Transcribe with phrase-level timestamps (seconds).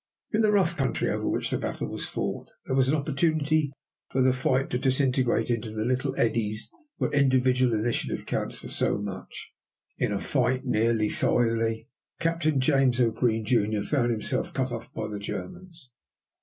[0.33, 3.71] ]In the rough country over which the battle was fought there was opportunity
[4.09, 8.97] for the fight to disintegrate into the little eddies where individual initiative counts for so
[8.97, 9.53] much.
[9.99, 11.85] In a fight near Le Thiolet,
[12.19, 13.11] Captain James O.
[13.11, 15.91] Green, Jr., found himself cut off by the Germans.